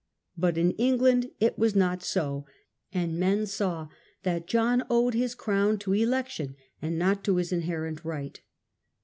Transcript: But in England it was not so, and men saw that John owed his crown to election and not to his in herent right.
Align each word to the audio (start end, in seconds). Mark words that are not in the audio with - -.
But 0.35 0.57
in 0.57 0.71
England 0.77 1.29
it 1.39 1.59
was 1.59 1.75
not 1.75 2.01
so, 2.01 2.47
and 2.91 3.19
men 3.19 3.45
saw 3.45 3.89
that 4.23 4.47
John 4.47 4.81
owed 4.89 5.13
his 5.13 5.35
crown 5.35 5.77
to 5.77 5.93
election 5.93 6.55
and 6.81 6.97
not 6.97 7.23
to 7.25 7.35
his 7.35 7.51
in 7.51 7.61
herent 7.61 8.03
right. 8.03 8.41